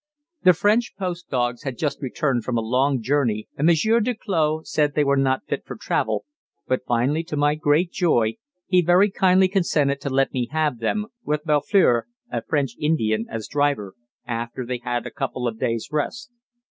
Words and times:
The 0.41 0.53
French 0.53 0.93
post 0.97 1.29
dogs 1.29 1.61
had 1.61 1.77
just 1.77 2.01
returned 2.01 2.43
from 2.43 2.57
a 2.57 2.61
long 2.61 3.03
journey, 3.03 3.47
and 3.55 3.67
Monsieur 3.67 3.99
Duclos 3.99 4.67
said 4.67 4.95
they 4.95 5.03
were 5.03 5.15
not 5.15 5.45
fit 5.47 5.63
for 5.63 5.75
travel, 5.75 6.25
but 6.67 6.83
finally, 6.87 7.23
to 7.25 7.37
my 7.37 7.53
great 7.53 7.91
joy, 7.91 8.37
he 8.65 8.81
very 8.81 9.11
kindly 9.11 9.47
consented 9.47 10.01
to 10.01 10.09
let 10.09 10.33
me 10.33 10.47
have 10.51 10.79
them, 10.79 11.05
with 11.23 11.43
Belfleur, 11.45 12.07
a 12.31 12.41
French 12.41 12.71
Indian, 12.79 13.27
as 13.29 13.47
driver, 13.47 13.93
after 14.25 14.65
they 14.65 14.81
had 14.83 15.05
a 15.05 15.11
couple 15.11 15.47
of 15.47 15.59
days' 15.59 15.89
rest. 15.91 16.31